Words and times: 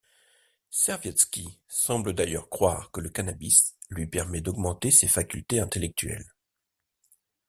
Servietsky 0.71 1.59
semble 1.67 2.13
d'ailleurs 2.13 2.49
croire 2.49 2.89
que 2.89 3.01
le 3.01 3.09
cannabis 3.11 3.75
lui 3.91 4.07
permet 4.07 4.41
d'augmenter 4.41 4.89
ses 4.89 5.07
facultés 5.07 5.59
intellectuelles. 5.59 6.33